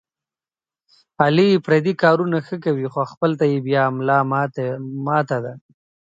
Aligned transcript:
علي 1.23 1.49
پردي 1.65 1.93
کارونه 2.03 2.37
ښه 2.47 2.55
کوي، 2.65 2.85
خو 2.93 3.01
خپل 3.13 3.31
ته 3.39 3.45
یې 3.51 3.59
بیا 3.67 3.83
ملا 3.97 4.19
ماته 5.09 5.37
ده. 5.43 5.53